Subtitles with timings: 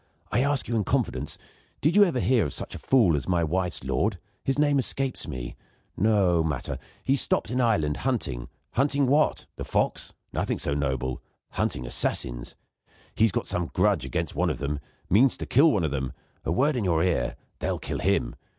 [0.31, 1.37] I ask you in confidence;
[1.79, 4.17] did you ever hear of such a fool as my wife's lord?
[4.43, 5.55] His name escapes me.
[5.95, 8.47] No matter; he stops in Ireland hunting.
[8.71, 9.45] Hunting what?
[9.57, 10.11] The fox?
[10.33, 12.55] Nothing so noble; hunting assassins.
[13.13, 14.79] He's got some grudge against one of them.
[15.07, 16.13] Means to kill one of them.
[16.45, 18.35] A word in your ear; they'll kill him.